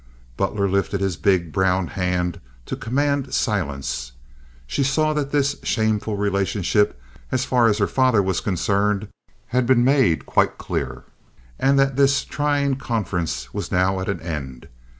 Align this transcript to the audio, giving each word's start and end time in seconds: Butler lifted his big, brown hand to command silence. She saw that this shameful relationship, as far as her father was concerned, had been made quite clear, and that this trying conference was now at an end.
Butler 0.35 0.67
lifted 0.67 0.99
his 0.99 1.15
big, 1.15 1.51
brown 1.51 1.89
hand 1.89 2.39
to 2.65 2.75
command 2.75 3.35
silence. 3.35 4.13
She 4.65 4.83
saw 4.83 5.13
that 5.13 5.31
this 5.31 5.57
shameful 5.61 6.17
relationship, 6.17 6.99
as 7.31 7.45
far 7.45 7.67
as 7.67 7.77
her 7.77 7.85
father 7.85 8.23
was 8.23 8.39
concerned, 8.41 9.09
had 9.49 9.67
been 9.67 9.83
made 9.83 10.25
quite 10.25 10.57
clear, 10.57 11.03
and 11.59 11.77
that 11.77 11.97
this 11.97 12.25
trying 12.25 12.77
conference 12.77 13.53
was 13.53 13.71
now 13.71 13.99
at 13.99 14.09
an 14.09 14.21
end. 14.21 14.67